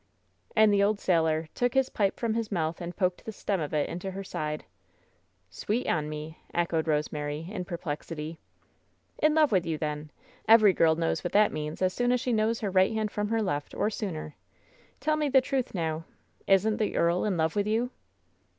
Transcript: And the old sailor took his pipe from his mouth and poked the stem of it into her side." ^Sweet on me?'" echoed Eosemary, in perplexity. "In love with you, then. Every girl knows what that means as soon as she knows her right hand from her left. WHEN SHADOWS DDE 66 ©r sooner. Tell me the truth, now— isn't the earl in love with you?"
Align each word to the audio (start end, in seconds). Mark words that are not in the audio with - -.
And 0.55 0.73
the 0.73 0.81
old 0.81 0.99
sailor 0.99 1.47
took 1.53 1.75
his 1.75 1.89
pipe 1.91 2.19
from 2.19 2.33
his 2.33 2.51
mouth 2.51 2.81
and 2.81 2.95
poked 2.97 3.23
the 3.23 3.31
stem 3.31 3.59
of 3.61 3.71
it 3.71 3.87
into 3.87 4.09
her 4.09 4.23
side." 4.23 4.65
^Sweet 5.51 5.87
on 5.87 6.09
me?'" 6.09 6.39
echoed 6.55 6.85
Eosemary, 6.87 7.47
in 7.47 7.65
perplexity. 7.65 8.39
"In 9.21 9.35
love 9.35 9.51
with 9.51 9.63
you, 9.63 9.77
then. 9.77 10.09
Every 10.47 10.73
girl 10.73 10.95
knows 10.95 11.23
what 11.23 11.33
that 11.33 11.53
means 11.53 11.83
as 11.83 11.93
soon 11.93 12.11
as 12.11 12.19
she 12.19 12.33
knows 12.33 12.61
her 12.61 12.71
right 12.71 12.91
hand 12.91 13.11
from 13.11 13.27
her 13.29 13.43
left. 13.43 13.75
WHEN 13.75 13.91
SHADOWS 13.91 13.95
DDE 13.95 13.99
66 13.99 14.07
©r 14.07 14.07
sooner. 14.09 14.35
Tell 14.99 15.17
me 15.17 15.29
the 15.29 15.39
truth, 15.39 15.75
now— 15.75 16.05
isn't 16.47 16.77
the 16.77 16.95
earl 16.97 17.23
in 17.23 17.37
love 17.37 17.55
with 17.55 17.67
you?" 17.67 17.91